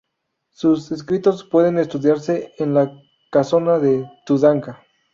Sus 0.49 0.91
escritos 0.91 1.43
pueden 1.43 1.77
estudiarse 1.77 2.53
en 2.57 2.73
la 2.73 2.91
Casona 3.31 3.77
de 3.77 4.09
Tudanca. 4.25 4.81